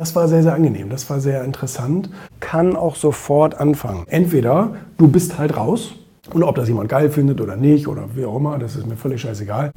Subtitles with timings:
[0.00, 2.08] Das war sehr, sehr angenehm, das war sehr interessant.
[2.40, 4.06] Kann auch sofort anfangen.
[4.08, 5.92] Entweder du bist halt raus
[6.32, 8.96] und ob das jemand geil findet oder nicht oder wie auch immer, das ist mir
[8.96, 9.72] völlig scheißegal.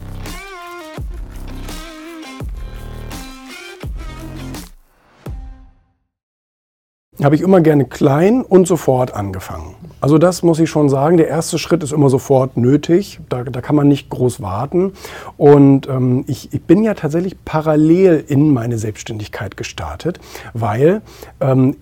[7.23, 9.75] Habe ich immer gerne klein und sofort angefangen.
[10.01, 11.15] Also das muss ich schon sagen.
[11.17, 13.19] Der erste Schritt ist immer sofort nötig.
[13.29, 14.91] Da, da kann man nicht groß warten.
[15.37, 20.19] Und ähm, ich, ich, bin ja tatsächlich parallel in meine Selbstständigkeit gestartet,
[20.53, 21.01] weil
[21.39, 21.77] ähm,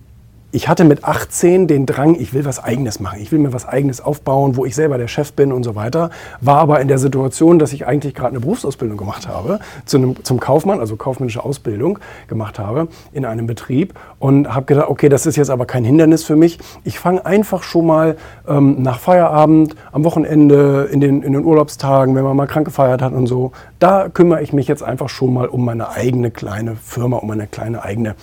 [0.54, 3.66] ich hatte mit 18 den Drang, ich will was Eigenes machen, ich will mir was
[3.66, 6.10] Eigenes aufbauen, wo ich selber der Chef bin und so weiter.
[6.42, 10.22] War aber in der Situation, dass ich eigentlich gerade eine Berufsausbildung gemacht habe, zu einem,
[10.22, 11.98] zum Kaufmann, also kaufmännische Ausbildung
[12.28, 16.22] gemacht habe in einem Betrieb und habe gedacht, okay, das ist jetzt aber kein Hindernis
[16.22, 16.58] für mich.
[16.84, 22.14] Ich fange einfach schon mal ähm, nach Feierabend, am Wochenende, in den, in den Urlaubstagen,
[22.14, 25.32] wenn man mal krank gefeiert hat und so, da kümmere ich mich jetzt einfach schon
[25.32, 28.16] mal um meine eigene kleine Firma, um meine kleine eigene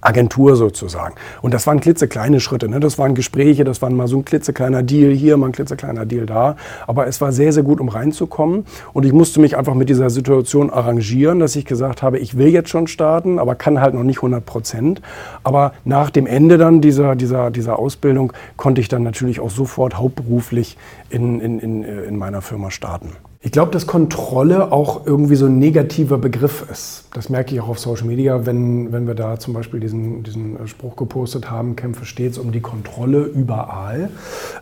[0.00, 1.14] Agentur sozusagen.
[1.42, 2.68] Und das waren klitzekleine Schritte.
[2.68, 2.80] Ne?
[2.80, 6.26] Das waren Gespräche, das waren mal so ein klitzekleiner Deal hier, mal ein klitzekleiner Deal
[6.26, 6.56] da.
[6.86, 8.64] Aber es war sehr, sehr gut, um reinzukommen.
[8.92, 12.48] Und ich musste mich einfach mit dieser Situation arrangieren, dass ich gesagt habe, ich will
[12.48, 15.02] jetzt schon starten, aber kann halt noch nicht 100 Prozent.
[15.42, 19.98] Aber nach dem Ende dann dieser, dieser, dieser Ausbildung konnte ich dann natürlich auch sofort
[19.98, 20.76] hauptberuflich
[21.10, 23.12] in, in, in, in meiner Firma starten.
[23.42, 27.04] Ich glaube, dass Kontrolle auch irgendwie so ein negativer Begriff ist.
[27.14, 30.68] Das merke ich auch auf Social Media, wenn, wenn wir da zum Beispiel diesen, diesen
[30.68, 34.10] Spruch gepostet haben, kämpfe stets um die Kontrolle überall.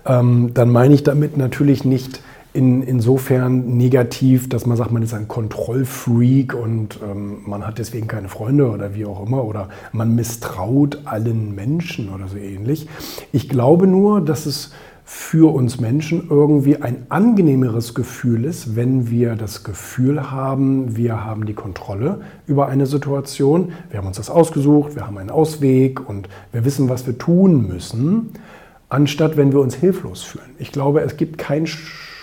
[0.07, 2.21] Ähm, dann meine ich damit natürlich nicht
[2.53, 8.07] in, insofern negativ, dass man sagt, man ist ein Kontrollfreak und ähm, man hat deswegen
[8.07, 12.87] keine Freunde oder wie auch immer oder man misstraut allen Menschen oder so ähnlich.
[13.33, 14.71] Ich glaube nur, dass es
[15.11, 21.47] für uns Menschen irgendwie ein angenehmeres Gefühl ist, wenn wir das Gefühl haben, wir haben
[21.47, 26.29] die Kontrolle über eine Situation, wir haben uns das ausgesucht, wir haben einen Ausweg und
[26.53, 28.33] wir wissen, was wir tun müssen,
[28.91, 30.51] anstatt wenn wir uns hilflos fühlen.
[30.59, 31.67] Ich glaube, es gibt kein,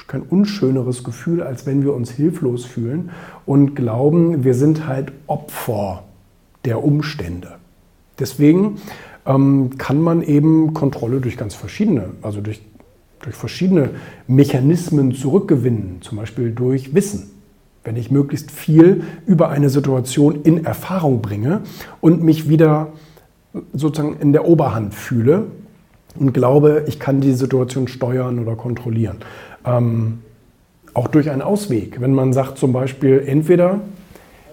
[0.06, 3.10] kein unschöneres Gefühl, als wenn wir uns hilflos fühlen
[3.48, 6.04] und glauben, wir sind halt Opfer
[6.66, 7.56] der Umstände.
[8.20, 8.78] Deswegen
[9.26, 12.62] ähm, kann man eben Kontrolle durch ganz verschiedene, also durch
[13.20, 13.92] durch verschiedene
[14.28, 17.32] Mechanismen zurückgewinnen, zum Beispiel durch Wissen.
[17.84, 21.62] Wenn ich möglichst viel über eine Situation in Erfahrung bringe
[22.02, 22.94] und mich wieder
[23.74, 25.46] sozusagen in der Oberhand fühle
[26.18, 29.18] und glaube, ich kann die Situation steuern oder kontrollieren.
[29.66, 30.20] Ähm,
[30.94, 32.02] auch durch einen Ausweg.
[32.02, 33.82] Wenn man sagt zum Beispiel, entweder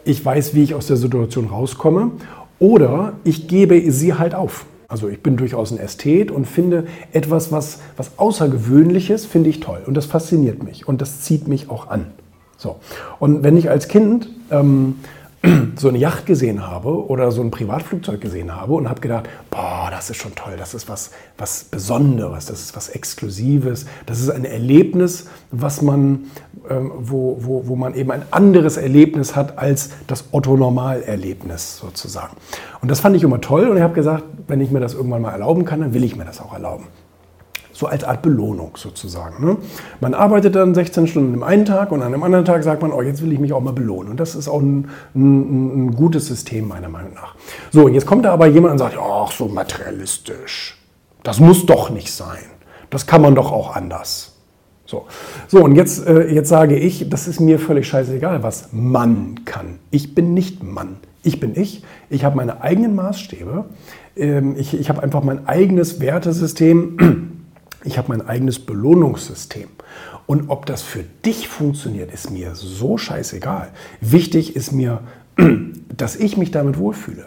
[0.05, 2.11] ich weiß, wie ich aus der Situation rauskomme
[2.59, 4.67] oder ich gebe sie halt auf.
[4.93, 9.81] Also ich bin durchaus ein Ästhet und finde etwas, was, was Außergewöhnliches, finde ich toll.
[9.87, 12.09] Und das fasziniert mich und das zieht mich auch an.
[12.59, 12.77] So.
[13.19, 14.97] Und wenn ich als Kind ähm,
[15.77, 19.89] so eine Yacht gesehen habe oder so ein Privatflugzeug gesehen habe und habe gedacht, boah,
[19.91, 24.31] das ist schon toll, das ist was, was Besonderes, das ist was Exklusives, das ist
[24.31, 26.27] ein Erlebnis, was man,
[26.71, 32.37] ähm, wo, wo, wo man eben ein anderes Erlebnis hat als das Otto-Normal-Erlebnis sozusagen.
[32.81, 35.23] Und das fand ich immer toll und ich habe gesagt, wenn ich mir das irgendwann
[35.23, 36.87] mal erlauben kann, dann will ich mir das auch erlauben
[37.83, 39.45] so als Art Belohnung sozusagen.
[39.45, 39.57] Ne?
[40.01, 42.93] Man arbeitet dann 16 Stunden im einen Tag und an einem anderen Tag sagt man,
[42.93, 44.13] oh, jetzt will ich mich auch mal belohnen.
[44.13, 47.35] Und das ist auch ein, ein, ein gutes System meiner Meinung nach.
[47.73, 50.79] So, und jetzt kommt da aber jemand und sagt, ach, so materialistisch.
[51.25, 52.45] Das muss doch nicht sein.
[52.89, 54.37] Das kann man doch auch anders.
[54.87, 55.07] So,
[55.49, 59.81] so und jetzt, äh, jetzt sage ich, das ist mir völlig scheißegal, was Mann kann.
[59.91, 60.99] Ich bin nicht Mann.
[61.25, 61.83] Ich bin ich.
[62.11, 63.65] Ich habe meine eigenen Maßstäbe.
[64.17, 66.99] Ähm, ich ich habe einfach mein eigenes Wertesystem
[67.85, 69.69] ich habe mein eigenes Belohnungssystem.
[70.27, 73.71] Und ob das für dich funktioniert, ist mir so scheißegal.
[74.01, 75.01] Wichtig ist mir,
[75.97, 77.27] dass ich mich damit wohlfühle.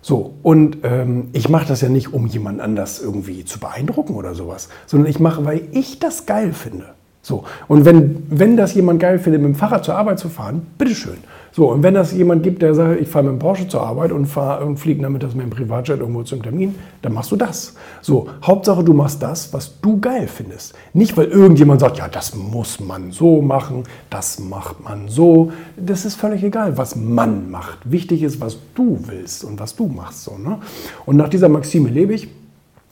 [0.00, 4.34] So, und ähm, ich mache das ja nicht, um jemand anders irgendwie zu beeindrucken oder
[4.34, 6.94] sowas, sondern ich mache, weil ich das geil finde.
[7.24, 10.66] So, und wenn, wenn das jemand geil findet, mit dem Fahrrad zur Arbeit zu fahren,
[10.76, 11.16] bitteschön.
[11.52, 14.12] So, und wenn das jemand gibt, der sagt, ich fahre mit dem Porsche zur Arbeit
[14.12, 17.76] und, und fliege damit das mit dem Privatjet irgendwo zum Termin, dann machst du das.
[18.02, 20.74] So, Hauptsache du machst das, was du geil findest.
[20.92, 25.50] Nicht, weil irgendjemand sagt, ja, das muss man so machen, das macht man so.
[25.78, 27.78] Das ist völlig egal, was man macht.
[27.90, 30.24] Wichtig ist, was du willst und was du machst.
[30.24, 30.58] So, ne?
[31.06, 32.28] Und nach dieser Maxime lebe ich.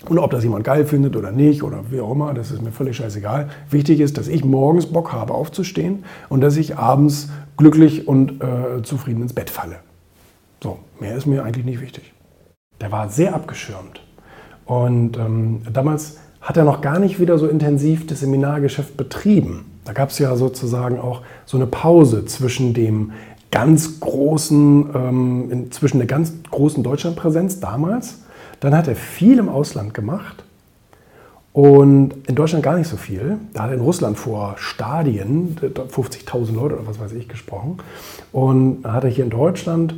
[0.09, 2.73] Und ob das jemand geil findet oder nicht oder wie auch immer, das ist mir
[2.73, 3.49] völlig scheißegal.
[3.71, 8.83] Wichtig ist, dass ich morgens Bock habe aufzustehen und dass ich abends glücklich und äh,
[8.83, 9.77] zufrieden ins Bett falle.
[10.63, 12.13] So, mehr ist mir eigentlich nicht wichtig.
[12.81, 14.03] Der war sehr abgeschirmt.
[14.65, 19.67] Und ähm, damals hat er noch gar nicht wieder so intensiv das Seminargeschäft betrieben.
[19.85, 23.13] Da gab es ja sozusagen auch so eine Pause zwischen dem
[23.53, 28.23] ganz großen, ähm, inzwischen eine ganz großen Deutschlandpräsenz damals.
[28.63, 30.45] Dann hat er viel im Ausland gemacht
[31.53, 33.39] und in Deutschland gar nicht so viel.
[33.53, 37.79] Da hat er in Russland vor Stadien, 50.000 Leute oder was weiß ich, gesprochen.
[38.31, 39.97] Und da hat er hier in Deutschland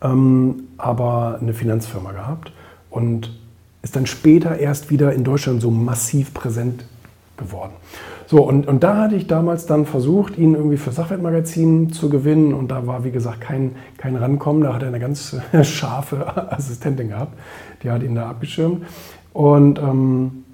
[0.00, 2.52] ähm, aber eine Finanzfirma gehabt
[2.88, 3.38] und
[3.82, 6.86] ist dann später erst wieder in Deutschland so massiv präsent
[7.38, 7.72] geworden.
[8.26, 12.52] So, und, und da hatte ich damals dann versucht, ihn irgendwie für Sachwertmagazin zu gewinnen.
[12.52, 14.62] Und da war, wie gesagt, kein, kein Rankommen.
[14.62, 17.38] Da hat er eine ganz scharfe Assistentin gehabt.
[17.82, 18.84] Die hat ihn da abgeschirmt.
[19.32, 20.44] Und, ähm,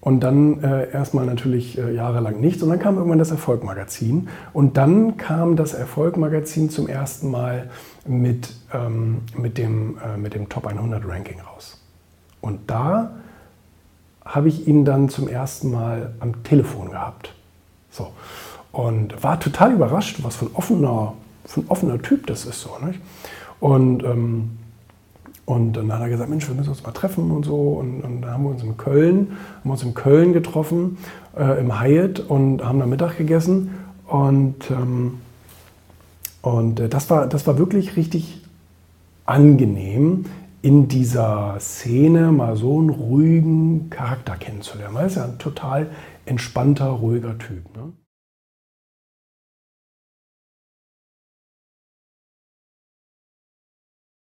[0.00, 2.62] und dann äh, erstmal natürlich äh, jahrelang nichts.
[2.62, 4.28] Und dann kam irgendwann das Erfolgmagazin.
[4.52, 7.68] Und dann kam das Erfolgmagazin zum ersten Mal
[8.06, 11.82] mit, ähm, mit, dem, äh, mit dem Top 100 Ranking raus.
[12.40, 13.16] Und da
[14.28, 17.32] habe ich ihn dann zum ersten Mal am Telefon gehabt.
[17.90, 18.08] So.
[18.70, 21.14] Und war total überrascht, was für ein offener,
[21.46, 22.60] für offener Typ das ist.
[22.60, 23.00] So, nicht?
[23.58, 24.50] Und, ähm,
[25.46, 27.56] und dann hat er gesagt, Mensch, wir müssen uns mal treffen und so.
[27.56, 30.98] Und, und dann haben wir uns in Köln, haben uns in Köln getroffen,
[31.36, 33.70] äh, im Hyatt und haben da Mittag gegessen.
[34.06, 35.20] Und, ähm,
[36.42, 38.42] und äh, das, war, das war wirklich richtig
[39.24, 40.26] angenehm,
[40.62, 44.96] in dieser Szene mal so einen ruhigen Charakter kennenzulernen.
[44.96, 45.90] Er ist ja ein total
[46.26, 47.76] entspannter, ruhiger Typ.
[47.76, 47.92] Ne?